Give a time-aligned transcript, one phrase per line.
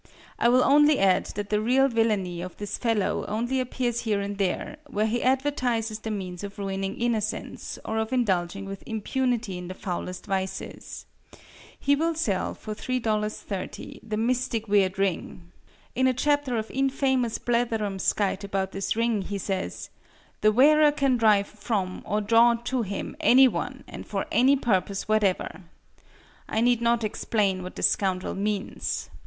[0.39, 4.39] I will only add that the real villainy of this fellow only appears here and
[4.39, 9.67] there, where he advertises the means of ruining innocence, or of indulging with impunity in
[9.67, 11.05] the foulest vices.
[11.79, 15.51] He will sell for $3.30, the "Mystic Weird Ring."
[15.93, 19.91] In a chapter of infamous blatherumskite about this ring he says:
[20.41, 25.07] "The wearer can drive from, or draw to him, any one, and for any purpose
[25.07, 25.61] whatever."
[26.49, 29.11] I need not explain what this scoundrel means.